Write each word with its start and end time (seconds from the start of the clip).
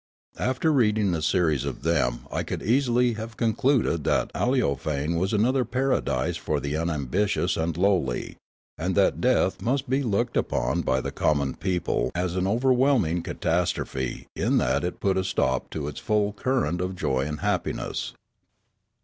After 0.39 0.71
reading 0.73 1.13
a 1.13 1.21
series 1.21 1.63
of 1.63 1.83
them 1.83 2.21
I 2.31 2.41
could 2.41 2.63
easily 2.63 3.13
have 3.13 3.37
concluded 3.37 4.03
that 4.05 4.31
Aleofane 4.33 5.15
was 5.19 5.31
another 5.31 5.63
paradise 5.63 6.37
for 6.37 6.59
the 6.59 6.75
unambitious 6.75 7.55
and 7.55 7.77
lowly, 7.77 8.37
and 8.79 8.95
that 8.95 9.21
death 9.21 9.61
must 9.61 9.87
be 9.87 10.01
looked 10.01 10.35
upon 10.37 10.81
by 10.81 11.01
the 11.01 11.11
common 11.11 11.53
people 11.53 12.11
as 12.15 12.35
an 12.35 12.47
overwhelming 12.47 13.17
112 13.17 13.43
Riallaro 13.43 13.57
catastrophe 13.75 14.27
in 14.35 14.57
that 14.57 14.83
it 14.83 14.99
put 14.99 15.17
a 15.17 15.23
stop 15.23 15.69
to 15.69 15.85
this 15.85 15.99
full 15.99 16.33
current 16.33 16.81
of 16.81 16.95
joy 16.95 17.25
and 17.27 17.41
happiness. 17.41 18.13